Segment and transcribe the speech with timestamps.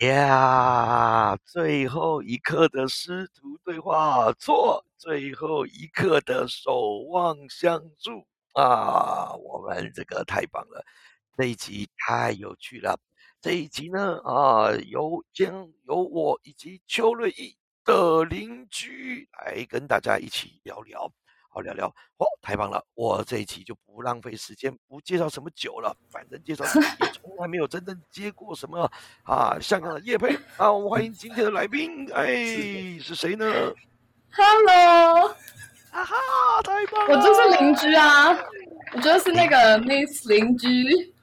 [0.00, 9.32] 呀，最后一刻的师徒对话错，最后一刻的守望相助啊！
[9.36, 10.84] 我们这个太棒了，
[11.38, 12.98] 这一集太有趣了。
[13.40, 21.10] 这一集呢，啊，由将由我以及邱瑞义的邻居来跟大家一起聊聊。
[21.56, 21.86] 好聊聊
[22.18, 22.84] 哦，太棒了！
[22.92, 28.90] 我这一期就不浪费时间，不介绍什么酒了，反正介绍也从来没有真正接过什么
[29.22, 30.70] 啊香港的叶配啊。
[30.70, 33.46] 我们欢迎今天的来宾，哎，是谁呢
[34.32, 35.28] ？Hello，
[35.92, 36.14] 啊哈，
[36.62, 37.16] 太棒了！
[37.16, 38.36] 我就是邻居啊，
[38.92, 41.15] 我就是那个 Miss 邻居。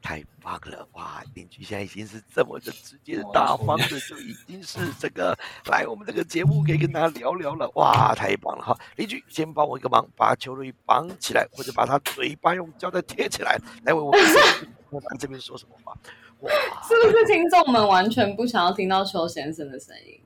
[0.00, 1.22] 太棒了哇！
[1.34, 8.14] 邻居现在已经是这么的直接大方的，就已经是这个来我们这个节目可以跟大家聊聊了哇！
[8.14, 8.78] 太棒了哈！
[8.96, 14.12] 邻居先帮我一个忙，把邱瑞绑起来，或者把他嘴巴用胶带贴起来，来为我
[15.18, 15.92] 这边说什么话？
[16.40, 16.50] 哇！
[16.86, 20.20] 是不是听众们完全不想要听到邱先生的声音？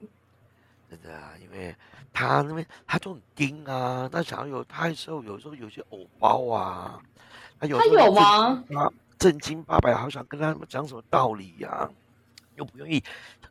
[0.91, 1.75] 真的啊，因为
[2.13, 7.01] 他那边他就很盯啊，他想要有他的时候有时候有些藕包啊，
[7.59, 8.63] 他有他有吗？
[9.23, 11.89] 正经八百，好想跟他们讲什么道理呀？
[12.57, 13.01] 又不愿意，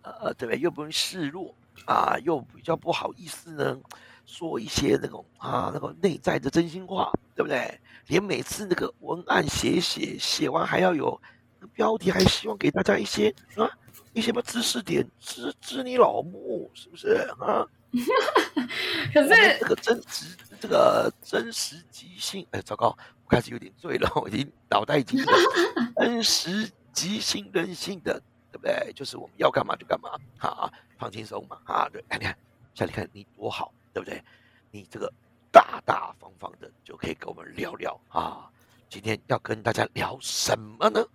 [0.01, 0.59] 呃，对不对？
[0.59, 1.55] 又不愿意示弱
[1.85, 3.79] 啊，又比较不好意思呢，
[4.25, 7.79] 说一些那种啊，那个内在的真心话，对不对？
[8.07, 11.17] 连每次那个文案写写写完，还要有
[11.67, 13.69] 标题，还希望给大家一些啊，
[14.13, 17.65] 一些什么知识点，知知你老母，是不是啊？
[19.13, 22.97] 可是这个真实，这个真实即兴，哎，糟糕。
[23.25, 25.19] 我开始有点醉了，我已经脑袋已经
[25.97, 28.93] 真实、即兴、任性的，对不对？
[28.93, 32.37] 就是我们要干嘛就干嘛，啊，放轻松嘛，啊，对，你看，
[32.73, 34.23] 像你看你多好，对不对？
[34.71, 35.11] 你这个
[35.51, 38.49] 大大方方的就可以跟我们聊聊啊。
[38.89, 41.05] 今天要跟大家聊什么呢？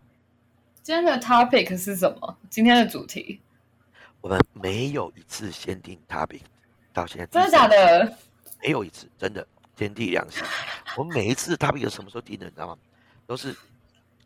[0.87, 2.39] 今天的 topic 是什么？
[2.48, 3.41] 今天的主题？
[4.21, 6.43] 我们没有一次限定 topic，
[6.93, 8.16] 到现在真的假的？
[8.62, 9.44] 没有一次，真的。
[9.75, 10.44] 天地良心，
[10.97, 12.78] 我们每一次他们有什么时候定的，你知道吗？
[13.27, 13.53] 都是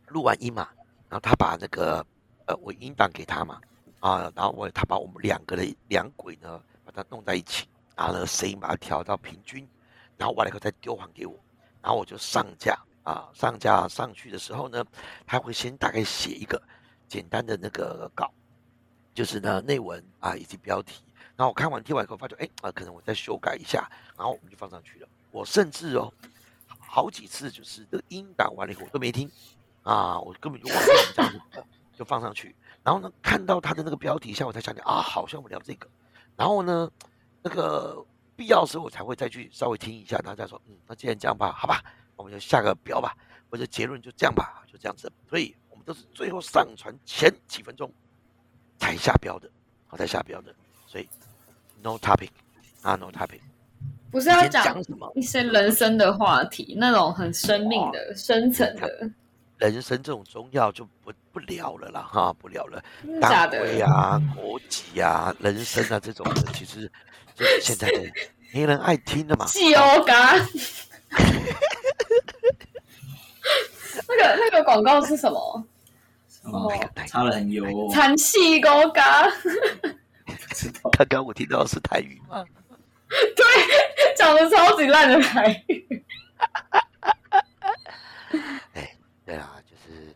[0.09, 0.69] 录完音嘛，
[1.09, 2.05] 然后他把那个
[2.45, 3.59] 呃我音档给他嘛，
[3.99, 9.67] 啊，然后我他把我们两个的两轨呢把它弄在一起，然后呢声音把它调到平均，
[10.15, 11.35] 然后完了以后再丢还给我，
[11.81, 14.85] 然后我就上架啊，上架上去的时候呢，
[15.25, 16.61] 他会先大概写一个
[17.07, 18.31] 简单的那个稿，
[19.13, 21.03] 就是呢内文啊以及标题，
[21.35, 25.07] 然后我看完听完以后发觉，哎啊可能我再修改一下，然后我们就放上去了。
[25.31, 26.11] 我甚至哦，
[26.79, 29.29] 好几次就是这个音打完了以后我都没听，
[29.83, 31.63] 啊，我根本就忘了这样子，
[31.97, 32.55] 就放上去。
[32.83, 35.87] 然后呢，看到他的那个标题下，我才想起啊，好像我们聊这个。
[36.35, 36.91] 然后呢，
[37.41, 38.03] 那个
[38.35, 41.81] 必要时候我才会再去稍微听一下，然后再说，嗯，那既然这样吧，好吧，
[42.21, 43.17] 我们就下个标吧，
[43.49, 45.11] 或者结论就这样吧，就这样子。
[45.27, 47.91] 所以我们都是最后上传前几分钟
[48.77, 49.49] 才下标的，
[49.87, 50.53] 好才下标的。
[50.85, 51.09] 所以
[51.81, 52.29] no topic
[52.83, 53.39] 啊，no topic。
[54.11, 59.09] 不是要讲什么一些人生的话题，那种很生命的、深层的。
[59.57, 62.83] 人生这种中药就不不聊了啦，哈，不聊了。
[63.19, 66.91] 党规啊、国籍啊、人生啊这种的，其实
[67.33, 68.03] 就现在的
[68.53, 69.47] 没人爱听的嘛。
[69.47, 70.35] 细欧嘎。
[74.21, 75.65] 那个那个广告是什么？
[76.43, 76.71] 哦，
[77.07, 77.65] 擦了很油。
[77.91, 79.27] 残细欧嘎。
[80.93, 82.43] 刚刚我听到的是台语吗？
[83.09, 83.45] 对，
[84.15, 86.05] 讲的超级烂的台语。
[88.73, 88.95] 哎，
[89.25, 90.15] 对啊，就是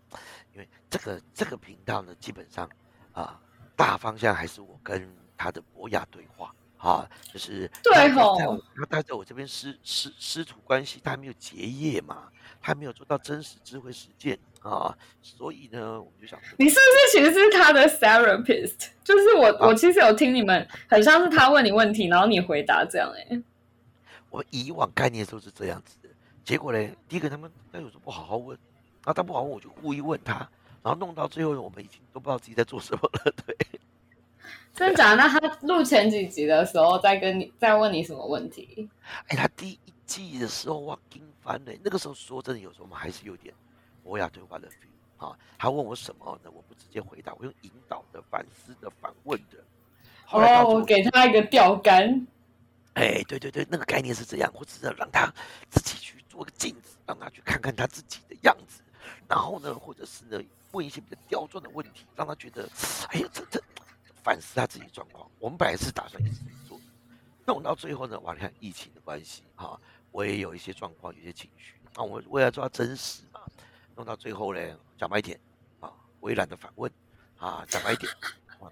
[0.54, 2.70] 因为这个这个频道呢，基本上
[3.14, 3.40] 啊，
[3.76, 8.38] 大方向还是我跟他的博雅对话啊，就是对吼，
[8.76, 12.30] 他待在我这边师师师徒关系，他还没有结业嘛，
[12.62, 14.38] 他还没有做到真实智慧实践。
[14.62, 18.88] 啊，所以呢，我就想，你是不是其实是他的 therapist？
[19.04, 23.40] 就是我，我其实有听你们，很像是他问你问题，然后你回答这样哎。
[24.32, 26.10] 我以往概念都是这样子的，
[26.44, 28.58] 结果呢，第一个他们他有时候不好好问，
[29.04, 30.38] 然后他不好问，我就故意问他，
[30.82, 33.56] 然后弄到最后，我们已经都不知道自己在做什么了， 对。
[34.76, 35.16] 真的假的？
[35.16, 38.90] 那他录前几集的时候，再跟你再问你什么问题？
[39.28, 41.72] 哎，他第一季的时候哇，惊翻了。
[41.82, 43.54] 那个时候说真的，有时候我们还是有点。
[44.04, 46.52] 我要对话的 feel 啊，他问我什么呢？
[46.54, 49.58] 我不直接回答，我用引导的、反思的、反问的。
[50.30, 52.28] 哦，我给他一个钓竿。
[52.94, 55.34] 哎，对对对，那个概念是这样，我只是让他
[55.70, 58.82] 自己去做个镜子，让他去看看他自己的样子。
[59.28, 60.40] 然后呢，或者是呢，
[60.72, 62.70] 问一些比较刁钻的问题，让他觉得，
[63.10, 63.60] 哎呀，这这
[64.26, 65.30] 反思他自己状况。
[65.38, 66.80] 我们本来是打算一直做，
[67.46, 69.80] 弄到最后呢，哇，你看疫情的关系哈，
[70.12, 73.40] 我也有一些状况，有些情绪啊，我为了做真实嘛。
[73.96, 74.60] 弄到最后呢，
[74.98, 75.40] 讲白一点
[75.80, 76.92] 啊，我也懒得反问
[77.38, 78.12] 啊，讲白一点，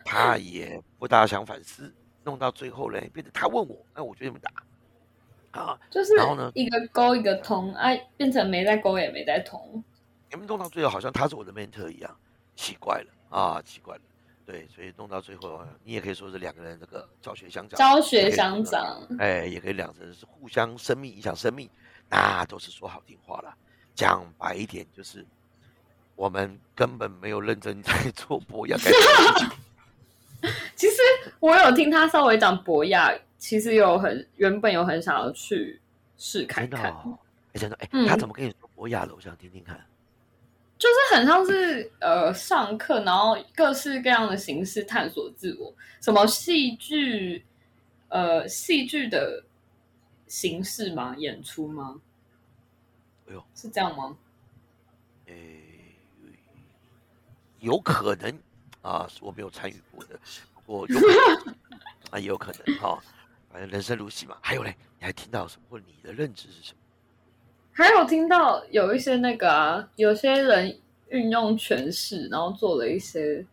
[0.04, 5.80] 他也不大想反思，弄到最后呢，变成他问我，那我就这么打啊。
[5.92, 9.84] 就是然后呢，一个勾一个通，哎，变成没在勾也没在通。
[10.32, 12.18] 你们弄到最后，好像他是我的 mentor 一样，
[12.56, 14.02] 奇怪了啊，奇怪了。
[14.46, 21.70] 对，所以弄到最后，你也可以说是两个人这个教学相长，教学相长，哎，也可以两人是互相生命影响生命，
[22.10, 23.56] 那都是说好听话了。
[23.96, 25.26] 讲白一点，就是
[26.16, 28.92] 我们根本没有认真在做博雅 的。
[30.76, 30.98] 其实
[31.40, 35.80] 我有听他稍微讲博雅，其实有很原本有很想要去
[36.18, 36.94] 试看看。
[37.54, 39.16] 哎，真的，哎，他怎么跟你说博雅的？
[39.16, 39.80] 我想听听看。
[40.78, 47.46] 就是很像是呃上课，然后各式各样的形式探索自我，什么戏剧，
[48.10, 49.44] 呃戏剧的
[50.28, 51.16] 形式吗？
[51.18, 52.02] 演出吗？
[53.28, 54.18] 哎呦，是这样吗？
[55.28, 55.96] 诶，
[57.60, 58.38] 有可能
[58.82, 60.20] 啊，我没有参与过的，
[60.54, 61.08] 不过有可
[61.46, 61.56] 能
[62.12, 63.02] 啊，也有可能哈。
[63.50, 64.38] 反正人生如戏嘛。
[64.42, 65.68] 还有嘞，你还听到什么？
[65.70, 66.80] 或你的认知是什么？
[67.74, 70.80] 还有听到有一些那个啊，有些人
[71.10, 73.44] 运用权势，然后做了一些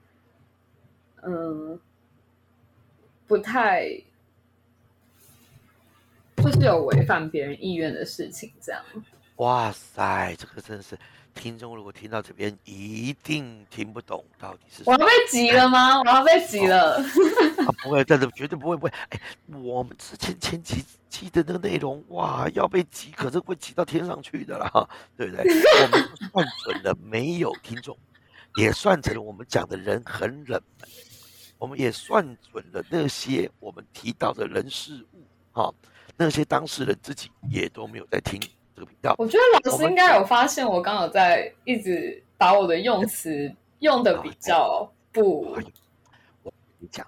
[1.22, 1.80] 嗯
[3.26, 3.88] 不太
[6.36, 8.82] 就是有违反别人意愿的事情，这样。
[9.36, 10.98] 哇塞，这个真是
[11.34, 14.82] 听众如果听到这边一定听不懂到底是。
[14.86, 16.00] 我要被挤了吗？
[16.00, 16.96] 我要被挤了。
[16.96, 18.92] 啊，不会，真的绝对不会，不会。
[19.10, 19.20] 哎，
[19.62, 25.44] 我们之前前几期的那个内容，哇，要被挤，可是会挤到天上去的啦， 对不对？
[25.82, 27.96] 我们算准了没有听众，
[28.56, 30.88] 也算成了我们讲的人很冷门，
[31.58, 35.72] 我们也算准了那些我们提到的人事物，哈，
[36.16, 38.40] 那些当事人自己也都没有在听。
[39.18, 45.40] 我觉得老师应该有发现，我刚有在一直把我的用词用的比较不。
[45.42, 45.64] 我跟
[46.78, 47.06] 你讲，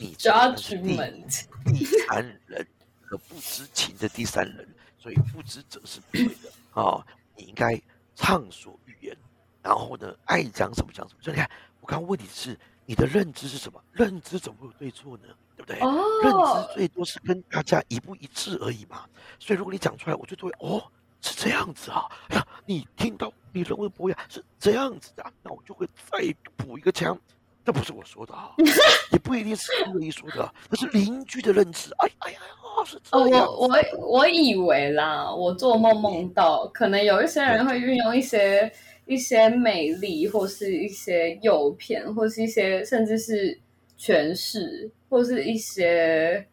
[0.00, 2.66] 你 judgment 第三人
[3.00, 7.04] 和不知情的第三人，所以不知者是不对的啊！
[7.36, 7.80] 你应该
[8.14, 9.16] 畅所欲言，
[9.62, 11.20] 然后呢，爱讲什么讲什么。
[11.22, 13.80] 所以你看，我刚刚问你是你的认知是什么？
[13.92, 15.24] 认知怎么会有对错呢？
[15.56, 15.78] 对不对？
[15.78, 19.04] 认知最多是跟大家一不一致而已嘛。
[19.38, 20.82] 所以如果你讲出来，我就会哦。
[21.22, 22.04] 是这样子啊！
[22.28, 26.18] 哎呀，你听到你认为博雅是这样子的，那我就会再
[26.56, 27.18] 补一个枪。
[27.64, 28.52] 这不是我说的啊，
[29.12, 31.92] 也不一定是故意说的，那是邻居的认知。
[31.98, 32.40] 哎哎呀，
[32.84, 33.46] 是这样。
[33.46, 38.70] 我我我以为啦，我做梦梦到，可能有一些人会运用一些
[39.06, 43.56] 一些魅力，或是一些诱骗，或是一些甚至是
[43.96, 46.44] 权势，或是一些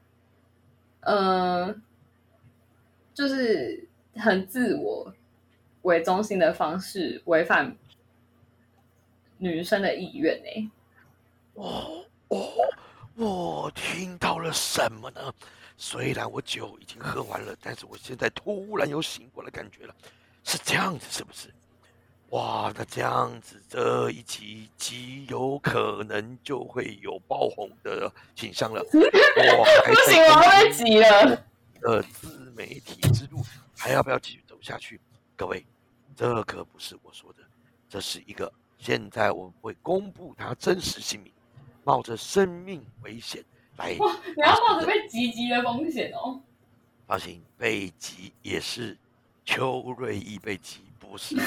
[1.00, 1.81] 嗯，
[3.15, 3.88] 就是。
[4.19, 5.13] 很自我
[5.83, 7.75] 为中心的方式，违反
[9.38, 10.71] 女生的意愿呢？
[11.56, 12.51] 哦哦，
[13.16, 15.33] 我听到了什么呢？
[15.77, 19.95] 虽然我酒已经喝完了，但是我现在突然有醒过来感觉了，
[20.44, 21.50] 是这样子，是不是？
[22.31, 28.83] 哇，那这样子这一集极有可能就会有爆红的景象了。
[28.92, 31.44] 不行，我要被挤了。
[31.81, 33.42] 呃，自媒体之路。
[33.79, 34.99] 还要不要继续走下去？
[35.37, 35.65] 各位，
[36.13, 37.39] 这可不是我说的，
[37.88, 41.31] 这是一个现在我们会公布他真实姓名，
[41.86, 43.41] 冒着生命危险
[43.77, 43.95] 来。
[44.00, 44.13] 哇！
[44.25, 46.41] 你要冒着被袭击的风险哦。
[47.07, 48.98] 放心，被击也是
[49.45, 51.38] 邱瑞义被击，不是。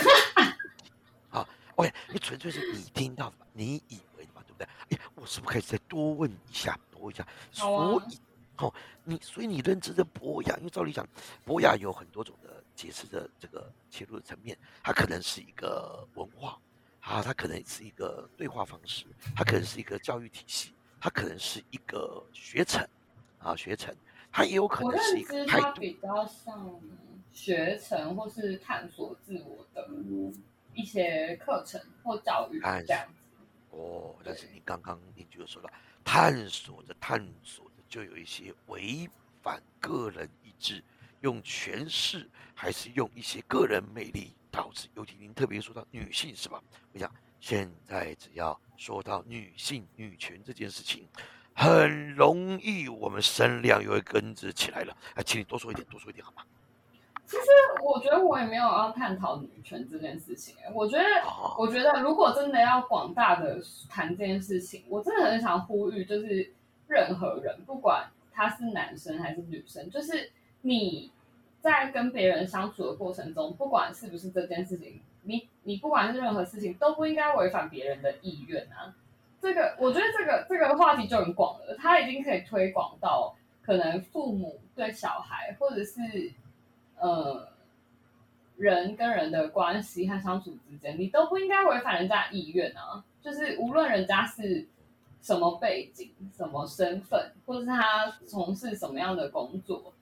[1.29, 4.67] 好，OK，你纯粹是你听到的，你以为的嘛，对不对？
[4.89, 7.29] 哎，我是不是可以再多问一下，多问一下？
[7.53, 8.19] 所以。
[8.63, 11.05] 哦，你所以你认知的博雅，因为照理讲，
[11.45, 16.57] 博雅有很多种的解释的这个切入的层面，它可能是一个文化，
[17.01, 19.05] 啊，它可能是一个对话方式，
[19.35, 22.87] 它可能是一个教育体系，它可能是一个学程，
[23.41, 23.93] 啊，学程，
[24.31, 26.81] 它也有可能是一个态度，比较像
[27.33, 29.89] 学程或是探索自我的
[30.73, 33.29] 一些课程或教育这样子。
[33.71, 35.69] 哦，但是你刚刚你就说到
[36.05, 37.67] 探索的探索。
[37.93, 39.07] 就有一些违
[39.43, 40.83] 反个人意志，
[41.21, 46.59] 用权势还是用一些个人魅力，导致尤其您特别说到女性是吧？
[46.95, 51.07] 我想现在只要说到女性女权这件事情，
[51.55, 54.97] 很容易我们声量又会跟着起来了。
[55.15, 56.43] 哎，请你多说一点，多说一点好吗？
[57.27, 57.45] 其实
[57.85, 60.57] 我觉得我也没有要探讨女权这件事情。
[60.65, 61.05] 哎，我觉得，
[61.59, 66.55] 我觉得如果真的要广大的谈这件事情，我真的很想呼吁，就是。
[66.93, 70.31] 任何人，不管他是男生还是女生，就是
[70.61, 71.11] 你
[71.61, 78.95] 在跟别人相处的过程中，不管是不是这件事情，你你不管是任何事情，都不应该违反别人的意愿啊。
[79.41, 86.33] 这个，我觉得这个这个话题就很广了，它已经可以推广到可能父母对小孩，或者是
[86.99, 87.49] 呃
[88.57, 93.03] 人跟人的关系和相处之间，你都不应该违反人家意愿啊。
[93.21, 94.67] 就是无论人家是
[95.23, 99.95] 什么背景、什么身份，或者是他从事什么样的工作，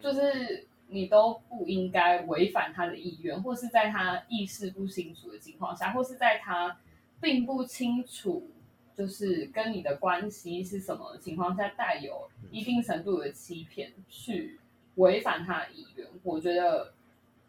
[0.00, 6.78] 就是你都不应该违反他的意愿，或是在他意识不清楚的情况下，或是在他
[7.20, 8.48] 并不清楚
[8.94, 14.58] 就是跟你的关系是什么情况下，带有一定程度的欺骗去
[14.94, 16.06] 违反他的意愿。
[16.22, 16.92] 我觉得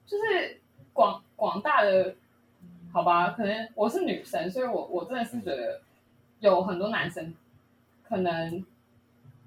[0.05, 0.59] 就是
[0.91, 2.15] 广广大的。
[2.93, 5.79] 好吧，可能我是女生，所以我我真的是觉得
[6.41, 7.33] 有很多男生，
[8.03, 8.65] 可能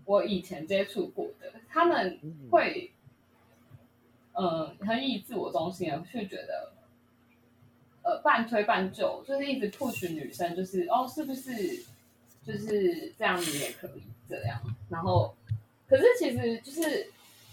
[0.07, 2.19] 我以前接触过的，他们
[2.51, 2.91] 会，
[4.33, 6.73] 嗯，很以自我中心的去觉得，
[8.03, 11.85] 呃，半推半就，就是一直 push 女生，就是哦，是不是
[12.47, 15.35] 就是这样你也可以这样，然后，
[15.89, 17.11] 可是其实就是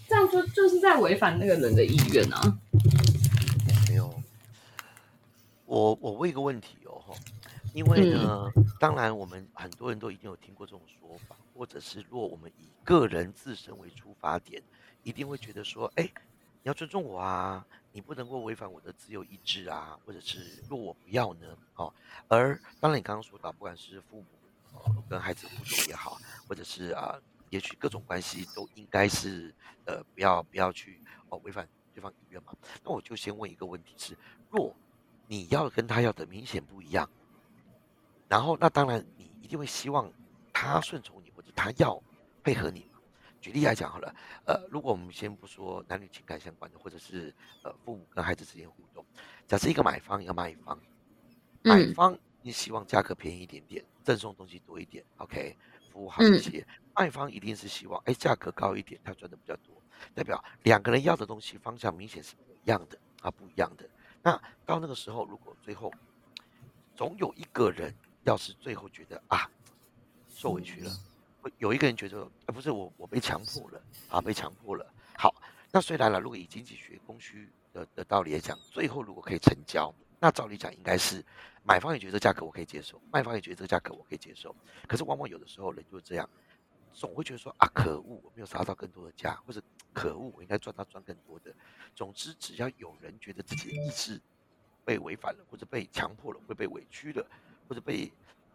[0.08, 2.58] 这样，就就是在违反那个人的意愿啊。
[3.88, 4.12] 没有。
[5.66, 7.14] 我我问一个问题哦哈，
[7.72, 14.62] 因为呢，当然我们很多人都一定有听过这种说法，或者是若我们以个人自身为出发点，
[15.02, 21.92] 一定会觉得说，哎，你要尊重我啊，你不能够违反我的自由意志啊，或者是若我不要呢，哦，
[22.28, 24.26] 而当然你刚刚说到，不管是父母
[24.74, 29.54] 哦跟孩子互动也好，或者是啊，也许各种关系都应该是
[29.86, 31.00] 呃，不要不要去
[31.30, 32.52] 哦违反对方意愿嘛。
[32.84, 34.14] 那我就先问一个问题是，
[34.50, 34.74] 若
[35.26, 37.08] 你要跟他要的明显不一样，
[38.32, 40.10] 然后那当然你一定会希望
[40.54, 42.02] 他顺从你，或者他要
[42.42, 42.90] 配合你。
[43.42, 44.14] 举例来讲好了，
[44.46, 49.04] 呃，如果我们先不说男女情感相关的，或者是呃父母跟孩子之间互动，
[49.46, 50.80] 假设一个买方一个卖方，
[51.60, 55.54] 买方你希望价格便宜一点点，赠送东西多一点，OK，
[55.92, 56.66] 服务好一些。
[56.94, 59.74] 卖方一定是希望哎价格高一点，他赚的比较多，
[60.14, 63.86] 代表两个人要的东西方向明显是不一样的啊，不一样的。
[64.22, 65.92] 那到那个时候，如果最后
[66.96, 69.50] 总有一个人，要是最后觉得啊
[70.28, 70.90] 受委屈了，
[71.58, 74.86] 有一个人觉得啊不是我我被强迫了啊被强迫了。
[75.16, 75.34] 好，
[75.70, 81.24] 那虽然了，如果以经济学供需的的道理来讲，最后如果可以成交，那照理讲应该是
[81.64, 84.54] 买方也觉得这价格我可以接受，卖方也觉得这个价格我可以接受。
[84.86, 86.28] 可是往往有的时候人就是这样。
[86.94, 89.62] 总会觉得说啊，可恶，我没有杀到更多的价，或者
[89.94, 91.50] 可恶，我应该赚到赚更多的。
[91.94, 94.20] 总之，只要有人觉得自己的意志
[94.84, 97.26] 被违反了，或者被强迫了，会被委屈了，
[97.68, 98.10] 或者被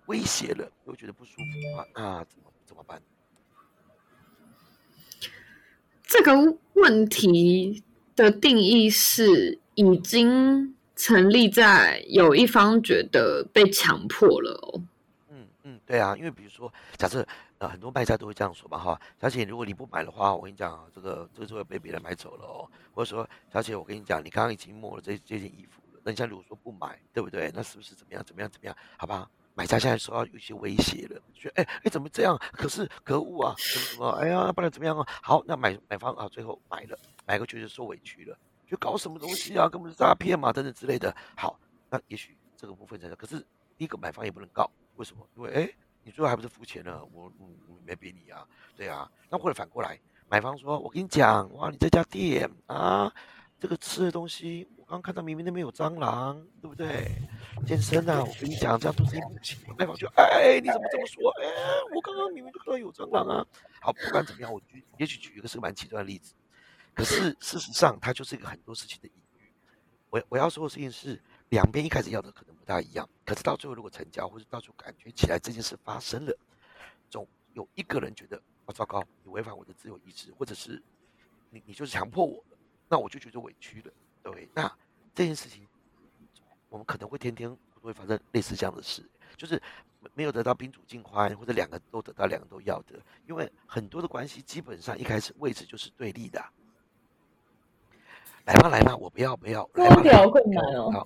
[0.07, 3.01] 威胁了，又觉得不舒服的话，那怎么怎么办？
[6.03, 7.83] 这个问题
[8.15, 14.81] 的定义是已经成立在有一方觉得被强迫了哦。
[15.29, 17.27] 嗯嗯，对啊，因为比如说，假设。
[17.59, 22.69] 呃，很多卖家都会这样说嘛，哈，小姐，如果你不买的话，我跟你讲，这个这个就会被别人买走了哦。
[22.93, 27.51] 或者说，小姐，我跟你讲，你刚刚已经摸了这这件衣服了，那你现在如果说不买，对不对？
[27.53, 28.23] 那是不是怎么样？
[28.25, 28.49] 怎么样？
[28.49, 28.75] 怎么样？
[28.97, 32.39] 好吧，买家现在受到有一些威胁了，说，哎哎，怎么这样？
[32.53, 34.09] 可是可恶啊，怎么怎么？
[34.11, 35.05] 哎呀，不然怎么样啊？
[35.21, 41.13] 好，那买买方啊，最后买了，买过去就受委屈了，就搞什么东西啊，根本是诈骗嘛，等等之类的。
[41.35, 41.59] 好，
[41.89, 43.39] 那也许这个部分在，可是
[43.77, 45.27] 第一个买方也不能告，为什么？
[45.35, 45.69] 因为哎。
[46.03, 47.03] 你最后还不是付钱了？
[47.11, 47.49] 我我
[47.83, 48.47] 没逼你啊，
[48.77, 49.11] 对啊。
[49.29, 49.99] 那或者反过来，
[50.29, 53.13] 买方说：“我跟你讲，哇，你这家店啊，
[53.59, 57.11] 这个吃的东西，刚刚看到明明那边有蟑螂，对不对？
[57.65, 61.29] 健身啊，我跟你讲，这样都是不行。”卖方就：“哎，你怎么这么说？
[61.41, 61.47] 哎，
[61.93, 63.45] 我刚刚明明就看到有蟑螂啊。”
[63.81, 66.33] 好，不管怎么样，我举也许举一个是个蛮极端的例子，
[66.95, 69.51] 可是事实上，它就是一个很多事情的隐喻。
[70.09, 71.21] 我我要说的事情是。
[71.49, 76.37] 两边一开始要的可能不大一样，可是到最后如果成交，或者到最后感觉起来这件事发生了，
[77.09, 80.83] 总有一个人觉得啊糟糕，你违反我的自由意志，或者是
[81.49, 82.57] 你你就是强迫我了，
[82.89, 83.93] 那我就觉得委屈了，
[84.33, 84.49] 对？
[84.53, 84.71] 那
[85.13, 85.67] 这件事情
[86.69, 89.03] 我们可能会天天都会发生类似这样的事，
[89.35, 89.61] 就是
[90.13, 96.43] 没有得到宾主尽欢，或者两个都得到，两个都要的，因为很多的关系基本上一开始位置就是对立的。
[98.45, 101.05] 来吧来吧，我不要不要，多条困难哦。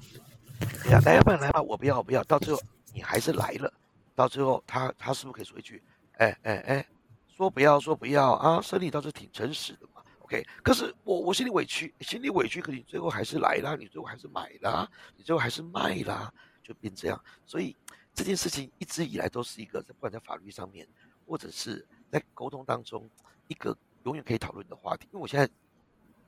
[0.83, 2.61] 对呀，来吧来吧，我不要不要，到最后
[2.93, 3.73] 你还是来了，
[4.13, 5.81] 到最后他他是不是可以说一句，
[6.17, 6.87] 哎哎哎，
[7.27, 9.90] 说不要说不要啊，生理倒是挺诚实的嘛
[10.31, 10.47] ，OK。
[10.63, 16.33] 可是我我心里委屈，心里委屈，可你最后还是来了，你最后还是买了，你最后还是卖了，
[16.63, 17.23] 就变这样。
[17.45, 17.75] 所以
[18.13, 20.87] 这件事情一直以来都是一个，不管在法律上面，
[21.27, 23.09] 或者是在沟通当中，
[23.47, 25.07] 一个永远可以讨论的话题。
[25.11, 25.49] 因为我现在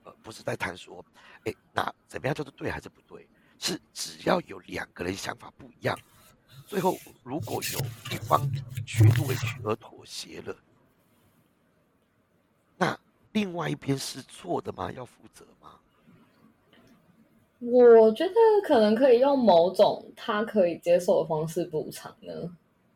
[0.04, 1.04] 呃不是在谈说，
[1.46, 3.26] 哎，那怎么样叫做对还是不对？
[3.60, 5.98] 是只要有两个人想法不一样，
[6.66, 7.80] 最后如果有
[8.12, 8.42] 一方
[8.86, 10.54] 觉得委屈而妥协了，
[13.34, 14.92] 另外一边是错的吗？
[14.92, 15.80] 要负责吗？
[17.60, 18.34] 我觉得
[18.66, 22.34] 可能可以用某种他可以接受的方式补偿呢。